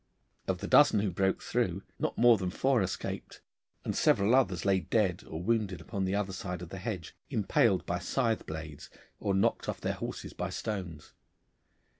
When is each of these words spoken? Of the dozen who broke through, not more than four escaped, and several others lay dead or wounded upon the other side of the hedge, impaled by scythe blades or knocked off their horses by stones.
Of 0.47 0.57
the 0.61 0.67
dozen 0.67 1.01
who 1.01 1.11
broke 1.11 1.43
through, 1.43 1.83
not 1.99 2.17
more 2.17 2.39
than 2.39 2.49
four 2.49 2.81
escaped, 2.81 3.39
and 3.85 3.95
several 3.95 4.33
others 4.33 4.65
lay 4.65 4.79
dead 4.79 5.23
or 5.27 5.43
wounded 5.43 5.79
upon 5.79 6.05
the 6.05 6.15
other 6.15 6.33
side 6.33 6.63
of 6.63 6.69
the 6.69 6.79
hedge, 6.79 7.15
impaled 7.29 7.85
by 7.85 7.99
scythe 7.99 8.47
blades 8.47 8.89
or 9.19 9.35
knocked 9.35 9.69
off 9.69 9.79
their 9.79 9.93
horses 9.93 10.33
by 10.33 10.49
stones. 10.49 11.13